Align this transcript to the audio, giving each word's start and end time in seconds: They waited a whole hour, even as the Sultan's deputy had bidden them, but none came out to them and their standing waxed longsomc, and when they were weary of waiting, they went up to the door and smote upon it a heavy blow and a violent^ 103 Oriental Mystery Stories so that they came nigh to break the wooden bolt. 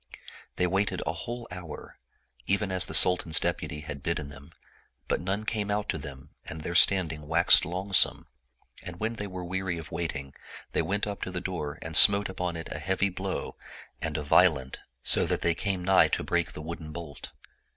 They 0.55 0.65
waited 0.65 1.03
a 1.05 1.13
whole 1.13 1.47
hour, 1.51 1.99
even 2.47 2.71
as 2.71 2.87
the 2.87 2.95
Sultan's 2.95 3.39
deputy 3.39 3.81
had 3.81 4.01
bidden 4.01 4.29
them, 4.29 4.51
but 5.07 5.21
none 5.21 5.43
came 5.45 5.69
out 5.69 5.89
to 5.89 5.99
them 5.99 6.31
and 6.43 6.61
their 6.61 6.73
standing 6.73 7.27
waxed 7.27 7.65
longsomc, 7.65 8.25
and 8.81 8.99
when 8.99 9.13
they 9.13 9.27
were 9.27 9.45
weary 9.45 9.77
of 9.77 9.91
waiting, 9.91 10.33
they 10.71 10.81
went 10.81 11.05
up 11.05 11.21
to 11.21 11.29
the 11.29 11.39
door 11.39 11.77
and 11.83 11.95
smote 11.95 12.29
upon 12.29 12.55
it 12.57 12.67
a 12.71 12.79
heavy 12.79 13.09
blow 13.09 13.55
and 14.01 14.17
a 14.17 14.23
violent^ 14.23 14.79
103 14.81 14.81
Oriental 14.81 14.85
Mystery 15.03 15.03
Stories 15.03 15.11
so 15.11 15.25
that 15.27 15.41
they 15.43 15.53
came 15.53 15.85
nigh 15.85 16.07
to 16.07 16.23
break 16.23 16.53
the 16.53 16.63
wooden 16.63 16.91
bolt. 16.91 17.31